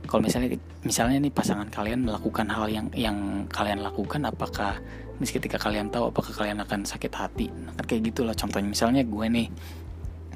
kalau 0.08 0.26
misalnya 0.26 0.58
misalnya 0.82 1.22
nih 1.22 1.32
pasangan 1.32 1.68
kalian 1.70 2.02
melakukan 2.02 2.48
hal 2.50 2.66
yang 2.66 2.88
yang 2.96 3.46
kalian 3.52 3.84
lakukan 3.84 4.26
apakah 4.26 4.80
meski 5.20 5.38
ketika 5.38 5.60
kalian 5.60 5.92
tahu 5.92 6.08
apakah 6.10 6.32
kalian 6.32 6.58
akan 6.64 6.82
sakit 6.88 7.12
hati? 7.12 7.46
Nah, 7.52 7.76
kan 7.76 7.84
kayak 7.84 8.10
gitulah 8.10 8.34
contohnya. 8.34 8.68
Misalnya 8.72 9.04
gue 9.04 9.26
nih 9.28 9.46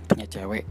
punya 0.05 0.27
cewek. 0.29 0.65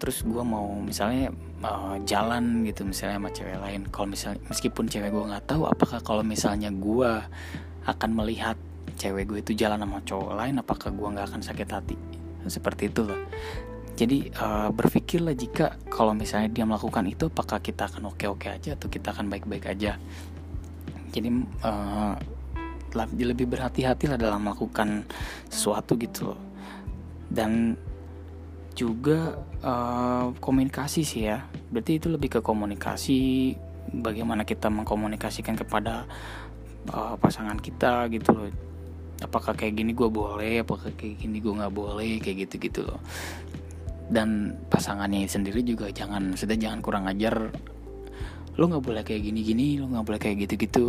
Terus 0.00 0.24
gue 0.24 0.40
mau 0.40 0.80
misalnya 0.80 1.28
uh, 1.60 2.00
jalan 2.08 2.64
gitu 2.64 2.88
misalnya 2.88 3.20
sama 3.20 3.30
cewek 3.30 3.58
lain. 3.60 3.80
Kalau 3.92 4.08
misalnya 4.08 4.40
meskipun 4.48 4.88
cewek 4.88 5.12
gue 5.12 5.24
nggak 5.28 5.44
tahu 5.50 5.68
apakah 5.68 6.00
kalau 6.00 6.24
misalnya 6.24 6.72
gue 6.72 7.10
akan 7.84 8.10
melihat 8.16 8.56
cewek 8.96 9.28
gue 9.28 9.38
itu 9.44 9.52
jalan 9.56 9.80
sama 9.80 10.00
cowok 10.04 10.32
lain 10.36 10.54
apakah 10.60 10.88
gue 10.92 11.08
nggak 11.12 11.26
akan 11.34 11.42
sakit 11.44 11.68
hati? 11.68 11.96
Seperti 12.48 12.88
itu 12.88 13.04
loh 13.04 13.20
jadi 14.00 14.32
uh, 14.32 14.72
berpikirlah 14.72 15.36
jika 15.36 15.76
kalau 15.92 16.16
misalnya 16.16 16.48
dia 16.48 16.64
melakukan 16.64 17.04
itu 17.04 17.28
apakah 17.28 17.60
kita 17.60 17.84
akan 17.84 18.08
oke-oke 18.08 18.48
aja 18.48 18.72
atau 18.72 18.88
kita 18.88 19.12
akan 19.12 19.28
baik-baik 19.28 19.68
aja? 19.68 20.00
Jadi 21.12 21.28
uh, 21.60 22.16
lebih 23.20 23.44
berhati-hati 23.44 24.08
lah 24.08 24.16
dalam 24.16 24.40
melakukan 24.40 25.04
sesuatu 25.52 26.00
gitu 26.00 26.32
loh 26.32 26.49
dan 27.30 27.78
juga 28.74 29.38
uh, 29.62 30.34
komunikasi 30.38 31.02
sih 31.06 31.30
ya. 31.30 31.46
Berarti 31.70 32.02
itu 32.02 32.06
lebih 32.10 32.38
ke 32.38 32.40
komunikasi 32.42 33.54
bagaimana 33.90 34.46
kita 34.46 34.70
mengkomunikasikan 34.70 35.58
kepada 35.58 36.06
uh, 36.90 37.14
pasangan 37.18 37.58
kita 37.58 38.10
gitu 38.10 38.30
loh. 38.34 38.50
Apakah 39.20 39.52
kayak 39.52 39.76
gini 39.76 39.92
gue 39.92 40.08
boleh 40.08 40.64
apakah 40.64 40.90
kayak 40.96 41.20
gini 41.20 41.38
gue 41.38 41.52
nggak 41.52 41.74
boleh 41.74 42.18
kayak 42.18 42.48
gitu 42.48 42.54
gitu 42.58 42.80
loh. 42.86 43.00
Dan 44.10 44.58
pasangannya 44.66 45.30
sendiri 45.30 45.62
juga 45.62 45.86
jangan 45.94 46.34
sudah 46.34 46.58
jangan 46.58 46.82
kurang 46.82 47.06
ajar 47.06 47.54
lo 48.58 48.66
nggak 48.66 48.84
boleh 48.84 49.02
kayak 49.06 49.22
gini 49.24 49.40
gini 49.46 49.66
lo 49.78 49.88
nggak 49.88 50.04
boleh 50.04 50.20
kayak 50.20 50.36
gitu 50.44 50.54
gitu 50.58 50.84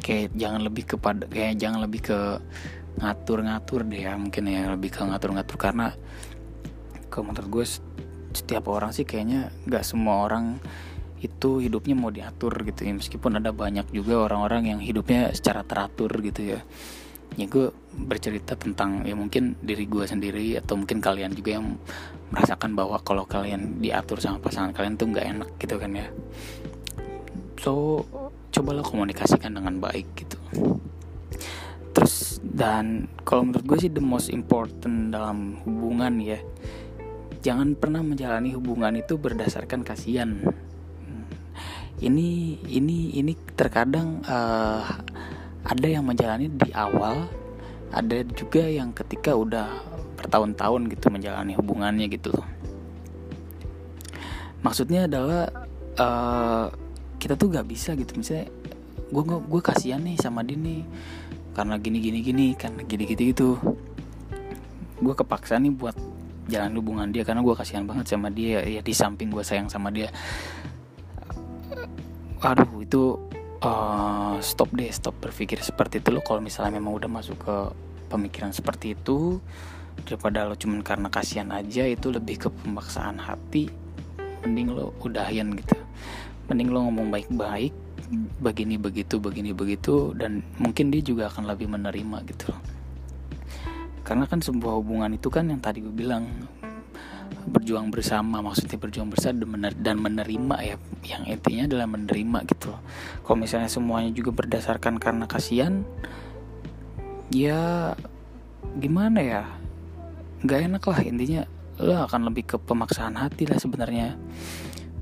kayak 0.00 0.32
jangan 0.38 0.64
lebih 0.64 0.84
kepada 0.96 1.28
kayak 1.28 1.60
jangan 1.60 1.84
lebih 1.84 2.00
ke 2.00 2.18
ngatur-ngatur 2.98 3.86
deh 3.86 4.06
ya 4.06 4.14
mungkin 4.14 4.46
ya 4.46 4.70
lebih 4.70 4.94
ke 4.94 5.02
ngatur-ngatur 5.02 5.56
karena 5.58 5.94
kalau 7.10 7.30
menurut 7.30 7.48
gue 7.50 7.64
setiap 8.34 8.66
orang 8.70 8.90
sih 8.90 9.06
kayaknya 9.06 9.54
nggak 9.66 9.86
semua 9.86 10.26
orang 10.26 10.58
itu 11.22 11.62
hidupnya 11.62 11.96
mau 11.96 12.12
diatur 12.12 12.52
gitu 12.66 12.84
ya 12.84 12.92
meskipun 12.92 13.40
ada 13.40 13.54
banyak 13.54 13.88
juga 13.94 14.28
orang-orang 14.28 14.76
yang 14.76 14.80
hidupnya 14.82 15.32
secara 15.32 15.64
teratur 15.64 16.10
gitu 16.20 16.58
ya. 16.58 16.60
Ya 17.34 17.50
gue 17.50 17.72
bercerita 17.96 18.54
tentang 18.54 19.02
ya 19.08 19.16
mungkin 19.16 19.56
diri 19.58 19.88
gue 19.88 20.04
sendiri 20.04 20.54
atau 20.60 20.76
mungkin 20.78 21.00
kalian 21.00 21.32
juga 21.34 21.58
yang 21.58 21.80
merasakan 22.30 22.76
bahwa 22.76 23.00
kalau 23.00 23.24
kalian 23.24 23.80
diatur 23.80 24.20
sama 24.20 24.38
pasangan 24.38 24.76
kalian 24.76 24.94
tuh 25.00 25.08
nggak 25.10 25.26
enak 25.32 25.50
gitu 25.58 25.74
kan 25.80 25.90
ya. 25.96 26.06
So 27.58 28.04
cobalah 28.52 28.84
komunikasikan 28.84 29.56
dengan 29.56 29.80
baik 29.80 30.06
gitu 30.14 30.38
dan 32.44 33.08
kalau 33.24 33.48
menurut 33.48 33.64
gue 33.64 33.78
sih 33.88 33.92
the 33.92 34.04
most 34.04 34.28
important 34.28 35.14
dalam 35.14 35.56
hubungan 35.64 36.20
ya 36.20 36.36
jangan 37.40 37.72
pernah 37.76 38.04
menjalani 38.04 38.52
hubungan 38.52 38.96
itu 38.96 39.16
berdasarkan 39.20 39.84
kasihan. 39.84 40.40
Ini 42.00 42.60
ini 42.68 43.16
ini 43.16 43.32
terkadang 43.56 44.20
uh, 44.28 44.82
ada 45.64 45.86
yang 45.88 46.04
menjalani 46.04 46.52
di 46.52 46.68
awal 46.76 47.28
ada 47.94 48.18
juga 48.34 48.66
yang 48.66 48.92
ketika 48.92 49.32
udah 49.32 49.68
bertahun-tahun 50.20 50.90
gitu 50.92 51.08
menjalani 51.08 51.56
hubungannya 51.56 52.10
gitu 52.10 52.34
maksudnya 54.64 55.04
adalah 55.04 55.52
uh, 56.00 56.66
kita 57.20 57.36
tuh 57.36 57.52
gak 57.52 57.68
bisa 57.68 57.92
gitu. 57.94 58.16
Misalnya 58.16 58.48
gue 59.12 59.22
gue 59.22 59.62
kasihan 59.62 60.00
nih 60.00 60.16
sama 60.18 60.40
dia 60.40 60.56
nih 60.56 60.82
karena 61.54 61.78
gini 61.78 62.02
gini 62.02 62.18
gini 62.20 62.46
karena 62.58 62.82
gini 62.82 63.02
gitu 63.06 63.22
gitu. 63.30 63.48
Gue 64.98 65.14
kepaksa 65.14 65.56
nih 65.62 65.70
buat 65.70 65.94
jalan 66.50 66.74
hubungan 66.76 67.08
dia 67.08 67.22
karena 67.22 67.40
gue 67.40 67.54
kasihan 67.54 67.86
banget 67.86 68.10
sama 68.10 68.28
dia. 68.28 68.60
Ya 68.66 68.82
di 68.82 68.90
samping 68.90 69.30
gue 69.30 69.46
sayang 69.46 69.70
sama 69.70 69.94
dia. 69.94 70.10
Aduh 72.42 72.82
itu 72.82 73.16
uh, 73.62 74.36
stop 74.42 74.74
deh 74.74 74.90
stop 74.90 75.14
berpikir 75.22 75.62
seperti 75.62 76.02
itu. 76.02 76.10
Lo 76.10 76.20
kalau 76.20 76.42
misalnya 76.42 76.82
memang 76.82 76.98
udah 76.98 77.08
masuk 77.08 77.38
ke 77.38 77.56
pemikiran 78.10 78.50
seperti 78.50 78.98
itu 78.98 79.38
daripada 80.04 80.42
lo 80.44 80.58
cuman 80.58 80.82
karena 80.82 81.08
kasihan 81.08 81.48
aja 81.54 81.86
itu 81.86 82.10
lebih 82.10 82.36
ke 82.44 82.48
pemaksaan 82.50 83.16
hati. 83.22 83.70
Mending 84.42 84.74
lo 84.74 84.92
udahin 85.00 85.54
gitu. 85.56 85.78
Mending 86.50 86.68
lo 86.74 86.84
ngomong 86.90 87.08
baik-baik 87.08 87.72
begini 88.40 88.80
begitu 88.80 89.18
begini 89.18 89.50
begitu 89.52 90.14
dan 90.16 90.42
mungkin 90.58 90.90
dia 90.90 91.02
juga 91.04 91.30
akan 91.30 91.50
lebih 91.50 91.70
menerima 91.70 92.16
gitu. 92.30 92.50
Karena 94.04 94.28
kan 94.28 94.44
sebuah 94.44 94.80
hubungan 94.80 95.12
itu 95.16 95.32
kan 95.32 95.48
yang 95.48 95.60
tadi 95.60 95.80
gue 95.80 95.92
bilang 95.92 96.28
berjuang 97.44 97.92
bersama 97.92 98.40
maksudnya 98.40 98.80
berjuang 98.80 99.12
bersama 99.12 99.44
dan 99.76 100.00
menerima 100.00 100.56
ya 100.64 100.76
yang 101.04 101.22
intinya 101.28 101.68
adalah 101.68 101.86
menerima 101.88 102.38
gitu. 102.48 102.72
Kalau 103.24 103.36
misalnya 103.36 103.68
semuanya 103.68 104.10
juga 104.12 104.32
berdasarkan 104.32 104.96
karena 104.96 105.28
kasihan 105.28 105.84
ya 107.32 107.92
gimana 108.80 109.20
ya? 109.20 109.42
Nggak 110.44 110.60
enak 110.68 110.84
lah 110.84 111.00
intinya 111.04 111.42
lo 111.80 112.06
akan 112.06 112.30
lebih 112.30 112.44
ke 112.44 112.56
pemaksaan 112.60 113.18
hati 113.18 113.50
lah 113.50 113.58
sebenarnya 113.58 114.14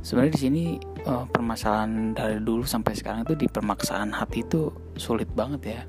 sebenarnya 0.03 0.33
di 0.35 0.41
sini 0.43 0.65
uh, 1.07 1.25
permasalahan 1.31 2.13
dari 2.13 2.43
dulu 2.43 2.67
sampai 2.67 2.93
sekarang 2.99 3.23
itu 3.23 3.39
di 3.39 3.47
pemaksaan 3.47 4.11
hati 4.11 4.43
itu 4.43 4.69
sulit 4.99 5.31
banget 5.31 5.63
ya. 5.79 5.83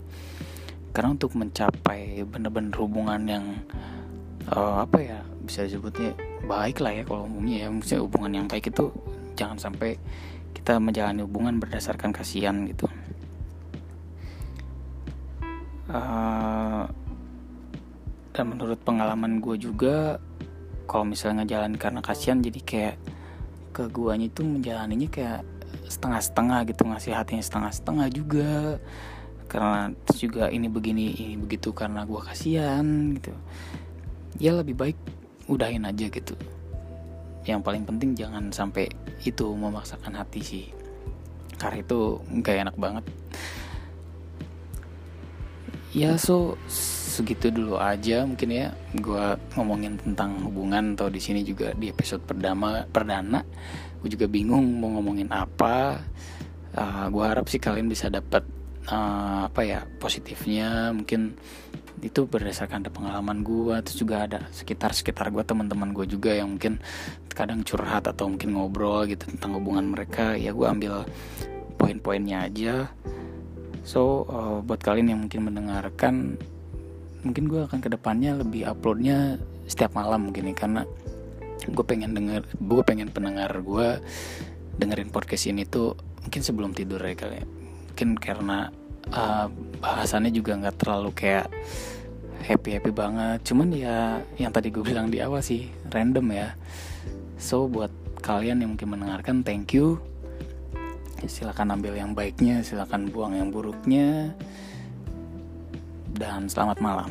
Karena 0.93 1.17
untuk 1.17 1.33
mencapai 1.33 2.21
bener-bener 2.21 2.77
hubungan 2.77 3.21
yang 3.25 3.45
uh, 4.53 4.85
apa 4.85 5.01
ya 5.01 5.19
bisa 5.41 5.65
disebutnya 5.65 6.13
baik 6.45 6.79
lah 6.79 6.93
ya 6.93 7.03
kalau 7.03 7.25
umumnya 7.25 7.65
ya. 7.65 7.67
Maksudnya 7.73 8.01
hubungan 8.05 8.31
yang 8.37 8.45
baik 8.45 8.69
itu 8.69 8.93
jangan 9.33 9.57
sampai 9.57 9.97
kita 10.53 10.77
menjalani 10.77 11.25
hubungan 11.25 11.57
berdasarkan 11.57 12.13
kasihan 12.13 12.69
gitu. 12.69 12.85
Uh, 15.89 16.85
dan 18.33 18.49
menurut 18.49 18.81
pengalaman 18.81 19.37
gue 19.37 19.57
juga 19.61 20.17
kalau 20.89 21.05
misalnya 21.05 21.45
ngejalan 21.45 21.73
karena 21.77 22.01
kasihan 22.01 22.41
jadi 22.41 22.61
kayak 22.65 22.95
ke 23.73 23.89
guanya 23.89 24.29
itu 24.29 24.45
menjalaninya 24.45 25.09
kayak 25.09 25.41
setengah-setengah 25.89 26.59
gitu 26.69 26.85
ngasih 26.85 27.13
hatinya 27.17 27.43
setengah-setengah 27.43 28.07
juga. 28.13 28.77
Karena 29.49 29.93
juga 30.17 30.49
ini 30.49 30.69
begini 30.69 31.13
ini 31.17 31.35
begitu 31.37 31.73
karena 31.73 32.05
gue 32.05 32.21
kasihan 32.21 32.85
gitu. 33.17 33.33
Ya 34.37 34.53
lebih 34.53 34.77
baik 34.77 34.97
udahin 35.49 35.89
aja 35.89 36.07
gitu. 36.07 36.37
Yang 37.43 37.61
paling 37.65 37.83
penting 37.83 38.15
jangan 38.15 38.53
sampai 38.53 38.87
itu 39.25 39.45
memaksakan 39.51 40.15
hati 40.15 40.41
sih. 40.45 40.65
Karena 41.57 41.81
itu 41.81 42.21
gak 42.41 42.69
enak 42.69 42.75
banget 42.77 43.05
ya 45.93 46.17
so 46.17 46.57
segitu 47.13 47.53
dulu 47.53 47.77
aja 47.77 48.25
mungkin 48.25 48.49
ya. 48.49 48.67
Gue 48.97 49.37
ngomongin 49.53 50.01
tentang 50.01 50.41
hubungan 50.49 50.97
atau 50.97 51.13
di 51.13 51.21
sini 51.21 51.45
juga 51.45 51.71
di 51.77 51.93
episode 51.93 52.25
perdana 52.25 52.89
perdana. 52.89 53.45
Gue 54.01 54.09
juga 54.09 54.25
bingung 54.25 54.81
mau 54.81 54.97
ngomongin 54.97 55.29
apa. 55.29 56.01
Uh, 56.73 56.81
eh, 56.81 57.05
gue 57.13 57.23
harap 57.23 57.45
sih 57.45 57.61
kalian 57.61 57.85
bisa 57.85 58.09
dapat 58.09 58.41
uh, 58.89 59.45
apa 59.45 59.61
ya 59.61 59.85
positifnya. 60.01 60.89
Mungkin 60.89 61.37
itu 62.03 62.27
berdasarkan 62.27 62.83
ada 62.83 62.91
pengalaman 62.91 63.45
gue 63.45 63.79
terus 63.85 63.95
juga 63.95 64.27
ada 64.27 64.43
sekitar 64.51 64.91
sekitar 64.91 65.31
gue 65.31 65.39
teman-teman 65.45 65.95
gue 65.95 66.03
juga 66.03 66.35
yang 66.35 66.51
mungkin 66.51 66.83
kadang 67.31 67.63
curhat 67.63 68.03
atau 68.11 68.27
mungkin 68.27 68.59
ngobrol 68.59 69.07
gitu 69.07 69.29
tentang 69.29 69.61
hubungan 69.61 69.85
mereka. 69.93 70.33
Ya 70.33 70.49
gue 70.51 70.65
ambil 70.65 71.05
poin-poinnya 71.77 72.49
aja 72.49 72.89
so 73.83 74.27
uh, 74.31 74.59
buat 74.63 74.79
kalian 74.79 75.13
yang 75.15 75.19
mungkin 75.27 75.47
mendengarkan 75.47 76.39
mungkin 77.23 77.47
gue 77.47 77.63
akan 77.67 77.79
ke 77.79 77.87
depannya 77.91 78.35
lebih 78.35 78.67
uploadnya 78.67 79.39
setiap 79.67 79.95
malam 79.95 80.27
mungkin 80.27 80.51
nih 80.51 80.57
karena 80.57 80.81
gue 81.63 81.85
pengen 81.87 82.11
denger 82.11 82.43
gue 82.59 82.83
pengen 82.83 83.07
pendengar 83.11 83.51
gue 83.63 84.03
dengerin 84.77 85.13
podcast 85.13 85.47
ini 85.47 85.63
tuh 85.63 85.93
mungkin 86.23 86.41
sebelum 86.41 86.71
tidur 86.73 86.99
ya 87.03 87.13
kali 87.13 87.43
ya. 87.43 87.45
Mungkin 87.93 88.09
karena 88.17 88.73
uh, 89.13 89.47
bahasannya 89.83 90.31
juga 90.33 90.57
nggak 90.57 90.77
terlalu 90.81 91.09
kayak 91.13 91.47
happy 92.43 92.79
happy 92.79 92.91
banget. 92.91 93.39
Cuman 93.45 93.69
ya 93.75 94.23
yang 94.39 94.49
tadi 94.49 94.73
gue 94.73 94.83
bilang 94.83 95.11
di 95.11 95.21
awal 95.21 95.43
sih 95.45 95.69
random 95.91 96.25
ya. 96.33 96.49
So 97.37 97.69
buat 97.69 97.91
kalian 98.23 98.63
yang 98.63 98.75
mungkin 98.75 98.97
mendengarkan 98.97 99.43
thank 99.43 99.75
you 99.75 99.99
silakan 101.27 101.79
ambil 101.79 101.93
yang 101.97 102.11
baiknya 102.11 102.61
silakan 102.61 103.09
buang 103.09 103.35
yang 103.35 103.49
buruknya. 103.49 104.31
Dan 106.13 106.45
selamat 106.45 106.77
malam 106.77 107.09